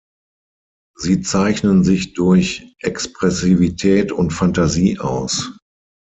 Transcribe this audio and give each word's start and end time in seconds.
Sie 0.97 1.21
zeichnen 1.21 1.83
sich 1.83 2.13
durch 2.15 2.73
Expressivität 2.81 4.11
und 4.11 4.33
Phantasie 4.33 4.97
aus. 4.97 5.53